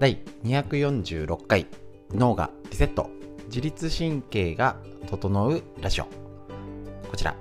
[0.00, 1.68] 第246回
[2.12, 3.10] 脳がリセット。
[3.46, 6.06] 自律神経が整うラジオ。
[7.08, 7.36] こちら。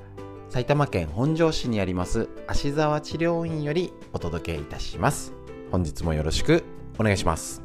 [0.49, 2.29] 埼玉県本庄市にあります。
[2.45, 5.33] 芦沢治療院よりお届けいたします。
[5.71, 6.63] 本日もよろしく
[6.99, 7.63] お願いします。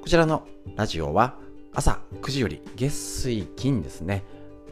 [0.00, 1.36] こちらのラジオは
[1.74, 4.24] 朝9時より月水金ですね。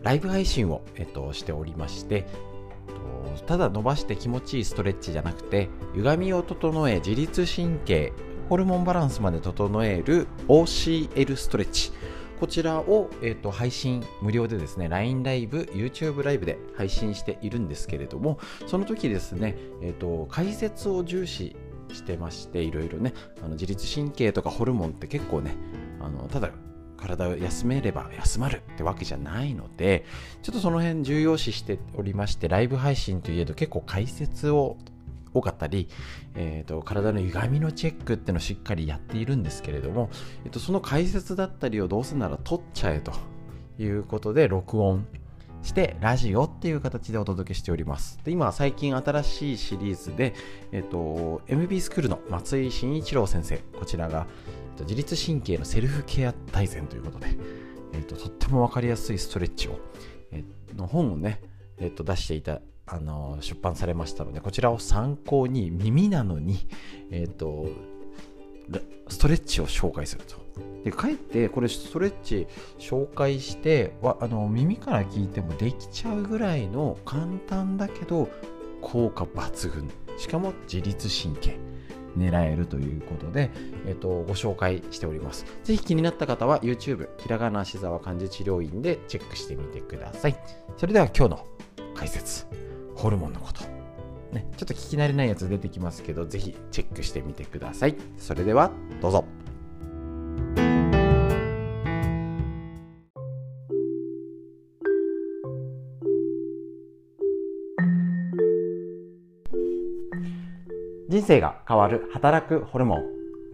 [0.04, 2.26] ライブ配信を、えっと、しておりまして、
[3.46, 8.12] ただ伸ばして気持ちいいストレッチじゃなくて歪みを整え自律神経
[8.48, 11.90] ホルモンバランスまで整える OCL ストレッチ。
[12.38, 21.56] こちらを、えーと、配信無料でですね LINE ライブ YouTube ライブで配信しているんですけれどもその時ですね、えーと解説を重視
[21.92, 25.54] してましていろいろねあの自律神経とかホルモンって結構ね
[26.00, 26.50] あのただ
[27.04, 30.04] 体を休めれば休まるってわけじゃないので
[30.42, 34.78] ちょっとその辺重要視しておりましてライブ配信といえど結構解説を
[35.34, 35.88] 多かったり、
[36.36, 40.08] えーと、体の歪みのチェックっていうのをしっかりやっているんですけれども、
[40.44, 43.12] えーとその解説だったりをどうせなら撮っちゃえと
[43.78, 45.06] いうことで録音
[45.64, 48.20] してラジオっていう形でお届けしております。
[48.22, 50.34] で今最近新しいシリーズで、
[50.72, 54.26] えっと、MB スクールの松井慎一郎先生こちらが
[54.82, 57.28] 自律神経のセルフケア大全ということで、
[57.92, 59.78] えっと、とっても分かりやすいストレッチを、
[60.32, 60.42] え
[60.76, 61.40] の本をね、
[61.78, 66.66] えっと、出していたあの出版されましたのでこちらを参考に耳なのに、
[67.10, 67.66] えっと、
[69.08, 70.42] ストレッチを紹介すると。
[70.84, 72.46] でかえってこれストレッチ
[72.78, 78.28] 紹介してわあの耳から聞いてもできちゃうぐらいの簡単だけど
[78.82, 79.90] 効果抜群。
[80.18, 81.58] しかも自律神経。
[82.16, 83.50] 狙えるということで、
[83.86, 85.44] えっと、ご紹介しております。
[85.64, 90.36] ぜひ気になった方は YouTube、ひらがな足沢漢字治療院でチェックしてみてください。
[90.76, 91.46] それでは今日の
[91.94, 92.46] 解説、
[92.94, 93.64] ホルモンのこと。
[94.32, 97.96] ね、ちょっと聞き慣れないやつ出てきますけど、ぜひチェックしてみてください。
[98.18, 99.43] それではどうぞ。
[111.24, 113.02] 生が変わる働くホルモン。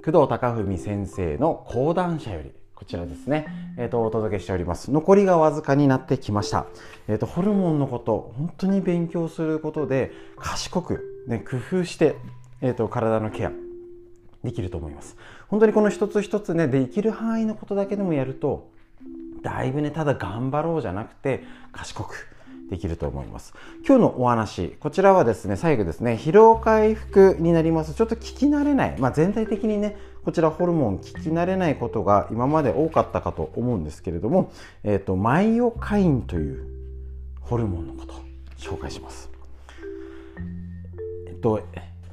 [0.05, 4.91] 工藤貴文先生の講談社よりこちらですね、えーと、お届けしております。
[4.91, 6.67] 残りがわずかになってきました、
[7.07, 12.17] えーと、ホルモンのこと本当に勉強することで賢く、ね、工夫して、
[12.63, 13.53] えーと体のケア
[14.43, 15.17] できると思います。
[15.49, 18.71] 本当にこの一つ一つねできる範囲のことだけでもやると
[19.43, 22.27] だいぶねただ頑張ろうじゃなくて賢く
[22.71, 23.53] できると思います。
[23.87, 27.95] 今日のお話、こちらはですね、最後ですね、疲労回復になります。
[27.95, 34.53] ちょっと聞き慣れない、まあ、全体的にね、こちらホルモン聞き慣れないことが今まで多かったかと思うんですけれども、
[34.85, 36.65] えっ、ー、と、マイオカインという
[37.41, 38.15] ホルモンのこと、
[38.57, 39.31] 紹介します。
[41.27, 41.61] えっと、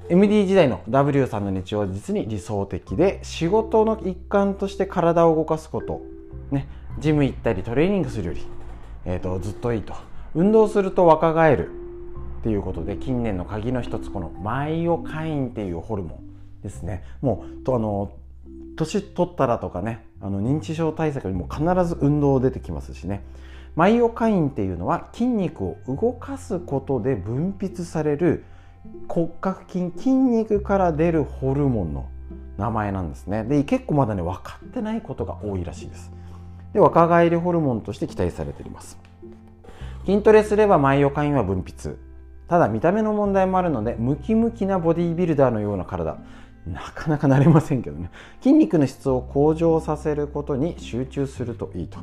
[0.10, 6.02] MD 時代の W さんの日常は実に理想的で仕事の一環として体を動かすこと、
[6.50, 6.68] ね、
[6.98, 8.42] ジム行ったりトレーニングするより、
[9.04, 10.07] えーとずっといいと
[10.38, 11.72] 運動すると若返る
[12.42, 17.04] っていうことで近年の鍵の一つこのマイオカインっていうホルモンですね。
[17.22, 18.12] もうとあの
[18.76, 23.24] 年取ったらとかねあの認知症対策にも必ず運動出てきますしね。
[23.76, 28.44] マイオカインっていうのは筋肉を動かすことで分泌される
[29.08, 32.10] 骨格筋筋肉から出るホルモンの
[32.58, 33.44] 名前なんですね。
[33.44, 36.12] で結構まだね分かってないことが多いらしいです。
[36.74, 39.00] で若返りホルモンとして期待されています。
[40.08, 41.98] 筋トレすればマイオカインは分泌。
[42.48, 46.18] ただ見た目の問題もあるのでムキムキなボディービルダーのような体。
[46.66, 48.10] なかなかなれませんけどね。
[48.40, 52.00] 筋肉の質を向上させることに集中するといいと。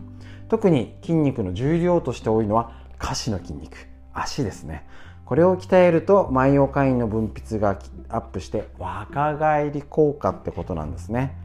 [0.50, 3.74] 特に筋肉の重量として多いのは下肢の筋肉。
[4.12, 4.86] 足ですね。
[5.24, 7.78] これを鍛えるとマイオカインの分泌が
[8.10, 11.38] アップして若返り効果ってことなんですね。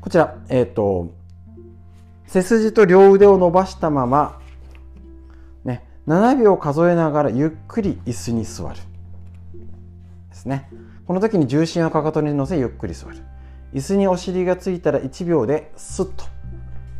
[0.00, 1.14] こちらえっ、ー、と
[2.26, 4.40] 背筋と両腕を伸ばしたまま
[6.08, 8.76] 7秒数えながらゆっくり椅子に座る。
[10.30, 10.70] ですね。
[11.06, 13.16] この時に重心をかかとに乗せゆっくり座る。
[13.74, 16.24] 椅子にお尻がついたら1秒でスッと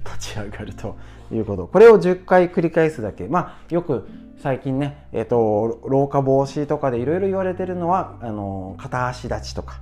[0.04, 0.98] 立ち上がると
[1.32, 1.66] いうこと。
[1.66, 3.28] これを10回繰り返すだけ。
[3.28, 4.06] まあよく
[4.42, 9.80] 最近ね、えーと、老化防止とかでいろいろ言われてるのはあの片足立ちとか、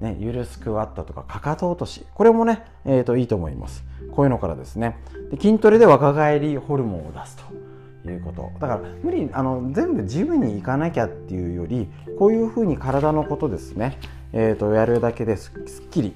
[0.00, 2.06] ね、ゆるスクワットとかかかと落とし。
[2.14, 3.84] これもね、えーといいと思います。
[4.12, 4.96] こういうのからですね。
[5.30, 7.73] で筋トレで若返りホルモンを出すと。
[8.08, 8.50] いうこと。
[8.60, 13.98] だから無理あの全部ジムに行かなきゃっていうよりこういうふうに体のことですね、
[14.32, 16.14] えーと、やるだけですっきり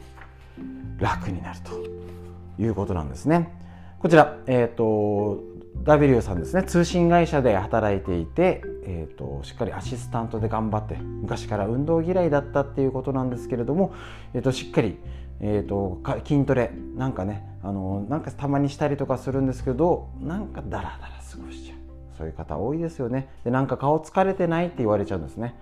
[0.98, 3.56] 楽になるということなんですね。
[4.00, 5.42] こちら、えーと、
[5.84, 6.62] W さんですね。
[6.62, 13.92] 通信会社で働いていて、えーと、しっかりアシスタントで頑張って昔から運動嫌いだったっていうことなんですけれども、
[14.34, 14.98] えーと、しっかり、
[15.40, 21.77] えーと、筋トレなんかねあのなんかたまにしたりとかするんですけどなんかダラダラ過ごしちゃう。
[22.18, 23.28] そういう方多いですよね。
[23.44, 25.54] でなんか顔疲れてないって言われちゃうんですね。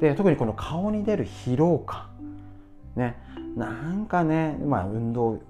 [0.00, 2.06] で特にこの顔に出る疲労感。
[2.94, 3.16] ね。
[3.56, 5.40] なんかねまあ運動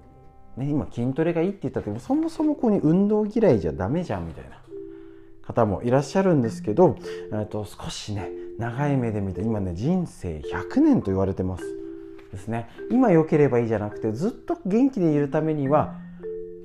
[0.57, 4.55] ね、今筋トレがいいって言ったけどそもそもここに運動嫌いじゃダメじゃんみたいな。
[5.45, 6.97] 方もいらっしゃるんですけど
[7.51, 11.63] と少しね長い目で見て今ね人生100年と言われてます。
[12.31, 12.67] ですね。
[12.89, 15.99] 今良ければいいじゃなくてずっと元気でいるためには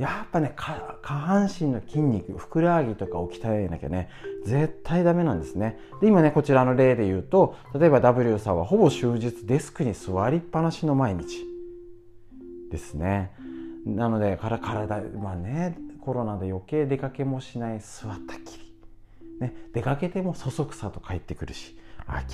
[0.01, 4.09] やっぱね下半身の筋肉ふくらはぎとかを鍛えなきゃね
[4.47, 5.79] 絶対ダメなんですね。
[6.01, 11.45] で今ねこちらの例で言うと例えば W さんはほぼ終日デスクに座りっぱなしの毎日
[12.71, 13.31] ですね。
[13.85, 18.73] なのでから体まあねコロナで余計出かけもしない座ったきり、
[19.39, 21.77] ね、出かけてもそそくさと帰ってくるし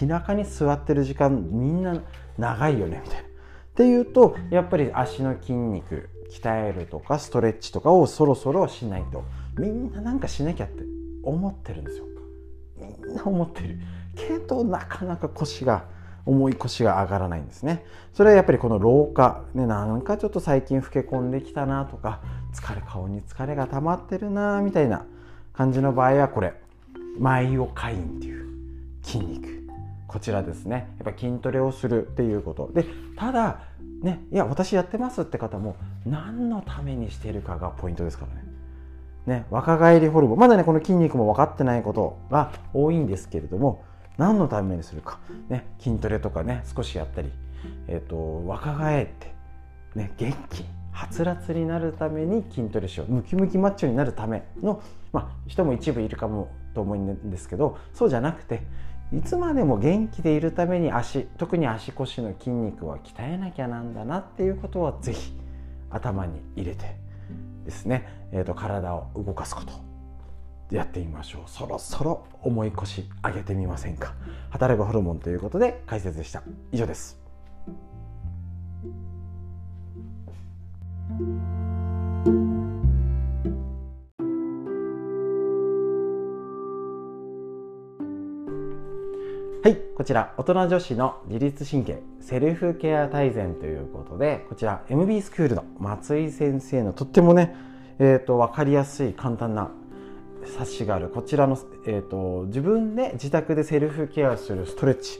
[0.00, 2.00] 明らかに座ってる時間みんな
[2.38, 3.25] 長いよねみたいな。
[3.76, 9.22] っていうとやっぱり足の筋肉鍛えるとかストレッチとかをそろそろしないと
[9.58, 10.82] みんななんかしなきゃって
[11.22, 12.06] 思ってるんですよ。
[12.78, 13.78] みんな思ってる。
[14.14, 15.84] けどなかなか腰が
[16.24, 17.84] 重い腰が上がらないんですね。
[18.14, 22.20] それはやっぱりこの老化、ね、なんかちょっと最近老け込んできたなとか
[22.54, 25.04] 疲れ顔に疲れが溜まってるなみたいな
[25.52, 26.54] 感じの場合はこれ
[27.18, 28.46] マイオカインっていう
[29.02, 29.68] 筋肉。
[30.08, 30.88] こちらですね。
[30.98, 32.70] やっぱ筋トレをするっていうこと。
[32.72, 32.84] で
[33.16, 33.60] ただ
[34.02, 38.46] ねいや私やってますって方も何のためにしてるかがポイントですからね。
[39.26, 40.38] ね若返りホルモン。
[40.38, 43.84] まだねこの筋肉も分かってないことが多いんですけれども
[44.18, 45.18] 何のためにするか、
[45.48, 47.30] ね、筋トレとかね少しやったり、
[47.88, 49.34] えーと、若返って、
[49.94, 53.12] ね、元気はつらつになるために筋トレしよう。
[53.12, 54.82] ムキムキマッチョになるための、
[55.12, 58.62] まあ、人も一部いるかもと思うんですけどそうじゃなくて
[59.12, 65.32] いつまでも元気でいるために足特に足腰の筋肉は鍛えなきゃなんだなっていうことは是非
[65.90, 66.96] 頭に入れて
[67.64, 69.72] ですね、えーと体を動かすこと
[70.74, 71.42] やってみましょう。
[71.46, 74.14] そろそろ重い腰上げてみませんか？
[74.50, 76.42] 働くホルモンということで解説でした。
[76.72, 77.18] 以上です。
[89.96, 97.56] こちら大人女子の自律神経セルフケア大全ということでこちら MB スクールの松井先生のとってもね
[97.98, 99.70] えーと、と分かりやすい簡単な
[100.58, 105.18] 冊子があるこちらの、えーと、自分で自宅でセルフケアするストレッチ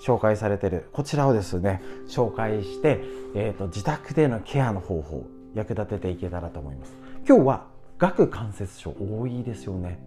[0.00, 3.00] 紹介されてるこちらをですね紹介して、
[3.34, 6.96] えーと、自宅でのケアの方法役立てていけたらと思います。
[7.28, 7.66] 今日は
[7.98, 9.98] 顎関節症多いですよね。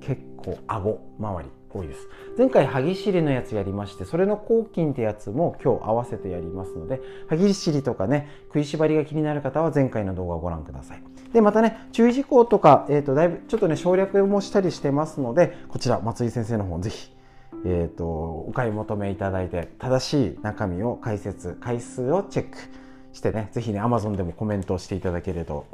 [0.00, 1.55] 結構顎周り。
[1.72, 2.08] 多いです。
[2.36, 11.02] 前回歯ぎしりのやつやりましてそれの抗菌ってやつも今日合わせてやりますので歯ぎしりとかね食いしばりが気になる方は前回の動画をご覧ください。
[11.32, 17.16] でまたね注意事項とか、えーと、だいぶちょっとね省略もしたりしてますのでこちら松井先生の方ぜひ
[17.64, 22.58] えーと、お買い求めいただいて正しい中身を解説回数をチェック
[23.12, 25.66] してねぜひね Amazon でもコメントをしていただけると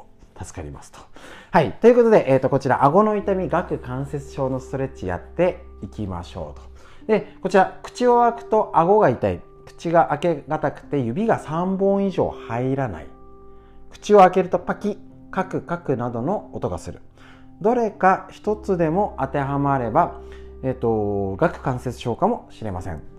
[0.45, 0.99] 助かりますと。
[1.51, 1.73] はい。
[1.73, 7.07] ということで、えっ、ー、と、こちら、顎の痛み、顎関節症のストレッチやっていきましょうと。
[7.07, 9.41] で、こちら、口を開くと顎が痛い。
[9.67, 13.07] 口が開けがたくて指が3本以上入らない。
[13.91, 14.99] 口を開けるとパキ、
[15.31, 17.01] カクカクなどの音がする。
[17.61, 20.21] どれか一つでも当てはまれば、
[20.63, 23.13] えっ、ー、と、顎関節症かもしれません。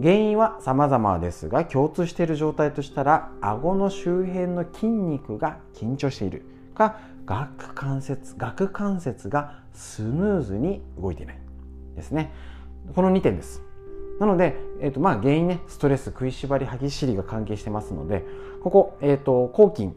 [0.00, 6.44] 原因は様々ですが共通している状態としたら顎の周辺の筋肉が緊張している
[6.80, 11.38] か顎関節顎関節がスムーズに動いていない
[11.94, 12.32] ですね。
[12.94, 13.62] この2点です。
[14.18, 18.24] なので、えーとまあ、原因ねストレス食いしばり歯ぎしりが関係してますので
[18.62, 19.94] ここ、えーと、抗菌。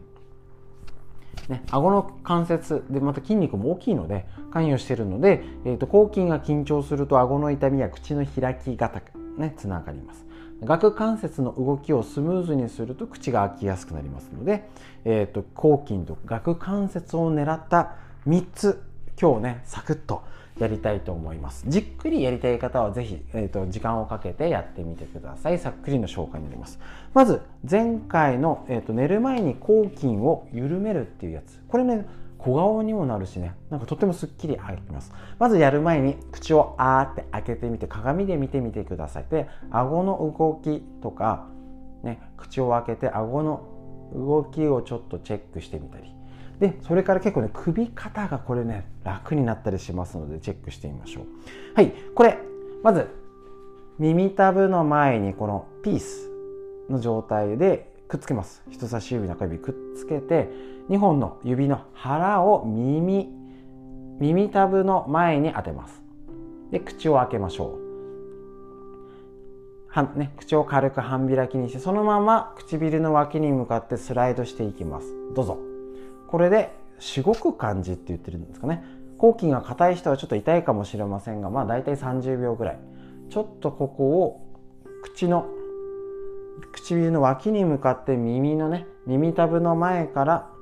[1.50, 10.26] ね、顎の関節でまた筋肉も大きいので関与しているので、えーと、抗菌が緊張すると顎の痛みや口の開きがたく、ね、つながります。
[10.66, 14.70] 顎関節の動きをスムーズにすると口が開きやすくなりますので、
[15.06, 17.96] えーと、抗菌と顎関節を狙った
[18.28, 18.84] 3つ
[19.20, 20.24] 今日ねサクッと
[20.60, 21.66] やりたいと思います。
[21.68, 25.58] じっくりやりたい方はぜひ、えーと、時間をかけてやってみてください。
[25.58, 26.80] さっくりの紹介になります。
[27.14, 31.60] まず前回の、えーと寝る前に抗菌を緩めるっていうやつ。
[31.68, 32.06] これね
[32.44, 33.56] 小顔にもなるしね。
[33.70, 35.14] なんかとてもすっきり開きます。
[35.40, 39.26] まずやる前に口をあーって開けてみて鏡で見てみてください。
[39.30, 41.48] で顎の動きとか、
[42.04, 43.66] ね、口を開けて顎の
[44.14, 46.14] 動きをちょっとチェックしてみたり。
[46.60, 51.26] でそれから結構ね首肩がこれね楽になったりしますのでチェックしてみましょう。
[51.76, 52.38] はいこれ
[52.84, 53.08] まず
[54.00, 56.30] 耳たぶの前にこのピース
[56.90, 58.64] の状態でくっつけます。
[58.70, 60.50] 人差し指中指くっつけて
[60.90, 63.30] 2本の指の腹を耳
[64.20, 66.04] 耳たぶの前に当てます。
[66.72, 67.84] で口を開けましょう。
[69.88, 75.08] は、ね、口を軽く半開きにしてそのまま唇の脇に向かってスライドしていきます。
[75.36, 75.60] どうぞ。
[76.28, 78.84] これでしごく感じって言ってるんですかね。
[79.18, 82.80] 後筋が硬い人はちょっと痛いかもしれませんがまあ大体30秒ぐらい。
[83.30, 84.42] ちょっとここを
[85.04, 85.48] 口の
[86.72, 90.53] 唇の脇に向かって耳のね耳たぶの前から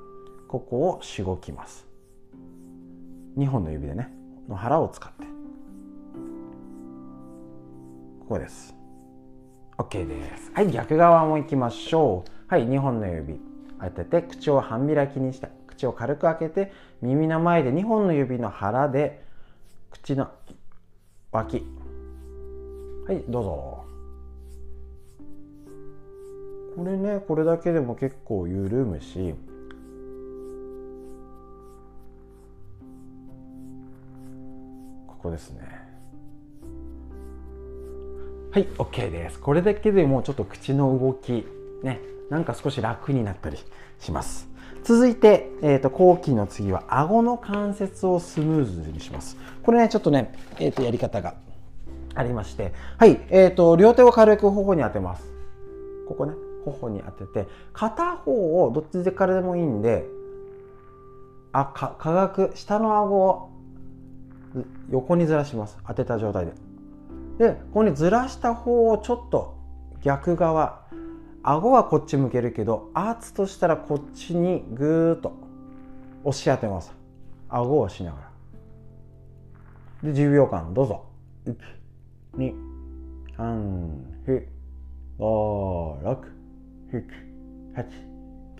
[0.52, 1.86] ここをしごきます。
[3.38, 4.12] 2本の指でね
[4.50, 5.24] の腹を使って。
[8.20, 8.74] ここです。
[9.78, 10.52] OK です。
[10.52, 12.52] はい逆側も行きましょう。
[12.52, 13.40] はい2本の指。
[13.80, 19.24] 当てて口を半開きにして口を軽く開けて耳の前で2本の指の腹で
[19.90, 20.28] 口の
[21.30, 21.66] 脇。
[23.06, 23.84] はいどうぞ。
[26.76, 29.34] これねこれだけでも結構緩むし
[35.22, 35.60] こですね。
[38.50, 39.38] はい OK です。
[39.38, 41.46] これだけでもちょっと口の動き
[41.82, 43.58] ねなんか少し楽になったり
[43.98, 44.48] します。
[44.84, 49.36] 続いて、えーと、後期の次は顎の関節をスムーズにします。
[49.62, 51.34] これねちょっとね、えーと、やり方が
[52.14, 52.72] ありまして。
[52.98, 55.32] はい、えーと両手を軽く頬に当てます。
[56.08, 60.04] ここね頬に当てて片方をどっちでからでもいいんで
[61.52, 63.51] あか下顎下の顎を
[64.90, 66.52] 横にずらします当てた状態で
[67.38, 69.56] でここにずらした方をちょっと
[70.02, 70.82] 逆側
[71.42, 75.32] 顎はこっち向けるけど圧としたらこっちにぐーっと
[76.24, 76.92] 押し当てます
[77.48, 78.18] 顎を押しなが
[80.02, 81.04] らで10秒間どうぞ
[81.46, 81.56] 1
[82.36, 82.54] 2
[83.36, 84.46] 3 4
[85.18, 86.42] 5 6
[86.92, 87.04] 7、
[87.74, 87.86] 8、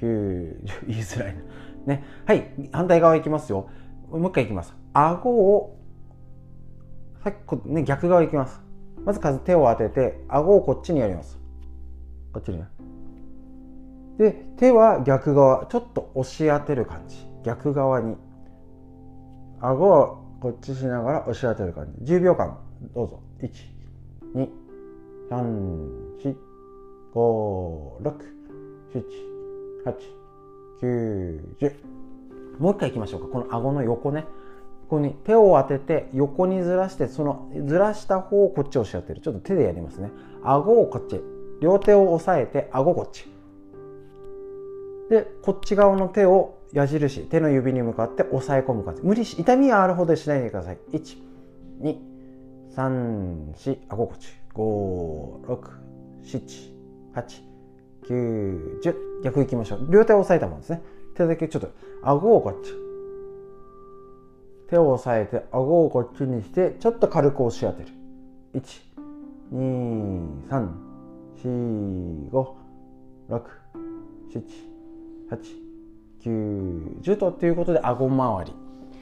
[0.01, 1.43] 9、10言いづらいな。
[1.87, 2.05] ね。
[2.25, 2.51] はい。
[2.73, 3.69] 反対側いきますよ。
[4.11, 4.75] もう一回いきます。
[4.93, 5.79] 顎を、
[7.23, 8.61] さっきね、逆側いきます。
[9.05, 11.39] まず手を当てて、顎をこっちにやります。
[12.33, 12.67] こっちにね。
[14.19, 17.17] で、手は逆側、ちょっと押し当てる感じ。
[17.45, 18.17] 逆側に。
[19.61, 22.13] 顎はこっちしながら押し当てる感じ。
[22.13, 22.59] 10秒間、
[22.95, 23.21] どうぞ。
[23.41, 23.51] 1、
[24.35, 24.49] 2、
[25.31, 26.37] 3、4、
[27.15, 28.13] 五六
[28.93, 29.05] 七
[29.85, 29.95] 八
[30.81, 31.73] 九十
[32.59, 34.25] もう一回いきましょうかこの顎の横ね
[34.93, 39.23] ここに手を当てて横にずらしてそのずらした方をこっち押し当てる。
[39.23, 40.11] ちょっと手でやりますね。
[40.45, 41.19] 顎をこっち
[41.63, 43.27] 両手を押さえて顎こっち
[45.09, 49.03] でこっち側の手を矢印手の指に向かって押さえ込む感じ。
[49.03, 50.79] 無理し痛みがあるほどしないでください。
[52.77, 56.75] 1234顎こっち567
[57.15, 57.43] 8、
[58.11, 58.95] 9、10
[59.25, 59.87] 逆いきましょう。
[59.91, 60.83] 両手を押さえたもんですね。
[61.17, 61.71] 手だけちょっと
[62.03, 62.92] 顎をこっち
[64.73, 67.89] 手を押さえて顎をこっちにしてちょっと軽く押し当てる。
[68.55, 68.81] 1
[69.53, 70.69] 2 3
[71.45, 72.47] 4 5
[73.29, 73.43] 6
[74.33, 74.43] 7
[75.31, 75.39] 8
[76.25, 78.53] 9 10とということで顎周り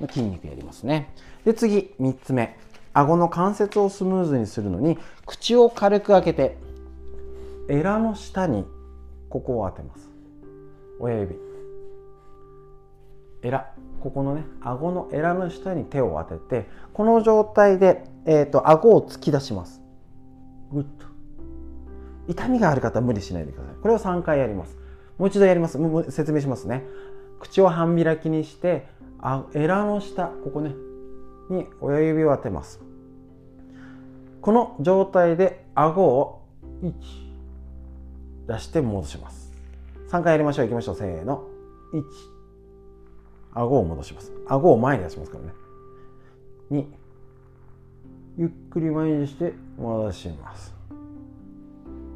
[0.00, 1.14] の筋肉やりますね。
[1.44, 2.58] で次3つ目。
[2.92, 6.58] 顎の関節をスムーズにするのに口を軽く開けて
[7.68, 8.64] エラの下に
[9.28, 10.10] ここを当てます。
[10.98, 11.36] 親指。
[13.42, 13.72] エラ。
[14.00, 19.80] ここのね顎のエラの下に手を当ててこの状態で、えーと、顎を突き出します。
[20.72, 21.06] グッと。
[22.28, 23.74] 痛みがある方は無理しないでください。
[23.82, 24.76] これを3回やります。
[25.18, 25.78] もう一度やります。
[25.78, 26.84] もう説明しますね。
[27.40, 28.86] 口を半開きにして
[29.20, 30.74] あエラの下ここね
[31.48, 32.80] に親指を当てます。
[34.40, 36.42] この状態で顎を
[36.82, 36.92] 1
[38.46, 39.52] 出して戻します。
[40.10, 40.66] 3回やりましょう。
[40.66, 40.96] いきましょう。
[40.96, 41.44] せーの。
[41.92, 42.39] 1
[43.52, 44.32] 顎を戻します。
[44.46, 45.52] 顎を前に出しますからね。
[46.70, 46.84] 2
[48.38, 50.74] ゆっくり前にして戻します。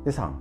[0.04, 0.32] で3っ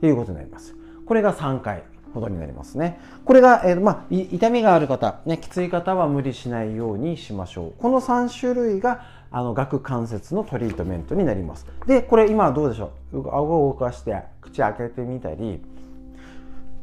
[0.00, 0.74] ていうことになります。
[1.06, 1.82] これが3回
[2.14, 3.00] ほどになりますね。
[3.24, 7.82] これが、えー、まあ、痛みがある方、ね、きつい方は無理しないようにしましょう。
[7.82, 11.66] この3種類があの顎関節のトリートメントになります。
[11.86, 13.18] でこれ今はどうでしょう？
[13.18, 15.60] 顎を動かして口開けてみたり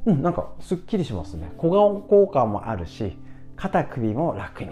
[0.05, 1.51] うんなんかすっきりしますね。
[1.57, 3.17] 小顔効果もあるし
[3.55, 4.71] 肩首も楽に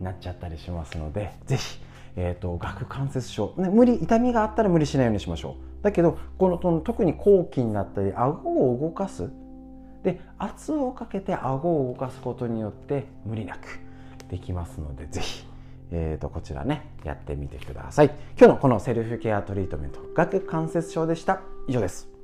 [0.00, 1.86] なっちゃったりしますので是非
[2.18, 5.84] えーと、顎関節症、ね、無理痛みがあったら無理しないようにしましょう。
[5.84, 9.30] だけどこの特に後期になったり顎を動かす。
[10.02, 13.80] で圧をかけて顎を動かすことによって無理なく
[14.30, 15.44] できますのでぜひ、
[15.90, 18.06] えー、とこちらねやってみてください。
[18.38, 21.40] 今日のこのセルフケアトリートメント顎関節症でした。
[21.68, 22.15] 以上です。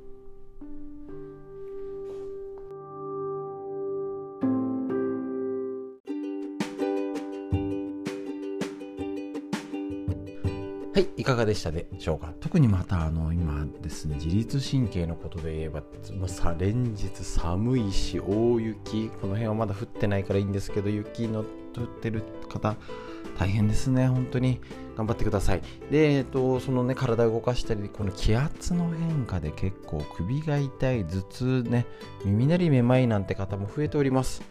[11.23, 12.33] い、かがでしたでしょうか？
[12.41, 15.81] 特にまたあの今ですね、自律神経のことで言えば、
[16.19, 22.75] もうさ連日寒いし、大雪、この辺はまだ降ってないからいいんですけど、雪の降ってる方、
[23.39, 24.59] 大変ですね、本当に
[24.95, 25.61] 頑張ってください。
[25.89, 31.87] で、えっと、そのね、体を動かしたり、この気圧の変化で結構首が痛い、頭痛ね、
[32.25, 34.43] 耳鳴りめまいなんて方も増えております。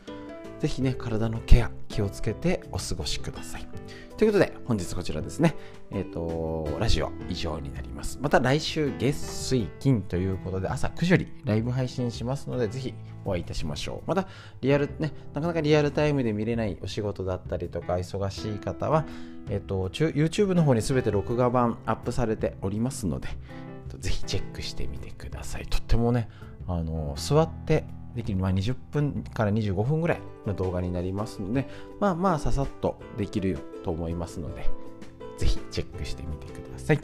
[0.59, 3.69] ぜひね、体のケア、気をつけてお過ごしください。
[4.23, 5.57] ということで、本日こちらですね、
[5.91, 8.21] えっ、ー、と、ラジオ以上になります。
[8.23, 14.09] また来週月水金ということで、朝9時よりライブ配信しますので、ぜひお会いいたしましょう。
[14.09, 14.29] また、
[14.61, 19.07] リアルね、なかなかリアルタイムで見れないお仕事だったりとか、忙しい方は、
[19.51, 23.27] えっ、ー、と、YouTube の方に全て録画版アップされておりますので、
[23.99, 25.67] ぜひチェックしてみてください。
[25.67, 26.29] とってもね、
[26.69, 31.69] あの、座ってできる、まあ、20分から25分ぐらいの動画になりますので、
[32.01, 34.69] まあまあささっとできると思いますので、
[35.39, 37.01] ぜひチェックしてみてください。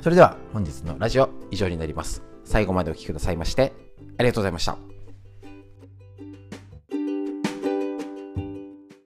[0.00, 2.22] それでは本日のラジオ以上になります。
[2.44, 3.72] 最後までお聴きくださいまして、
[4.18, 4.89] ありがとうございました。